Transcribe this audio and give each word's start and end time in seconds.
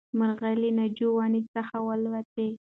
مرغۍ 0.17 0.53
له 0.61 0.69
ناجو 0.77 1.07
ونې 1.17 1.41
څخه 1.55 1.75
والوتې. 1.87 2.49